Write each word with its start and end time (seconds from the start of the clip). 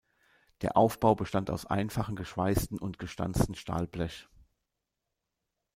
Der 0.63 0.77
Aufbau 0.77 1.13
bestand 1.13 1.51
aus 1.51 1.67
einfachem 1.67 2.15
geschweißten 2.15 2.79
und 2.79 2.97
gestanzten 2.97 3.53
Stahlblech. 3.53 4.27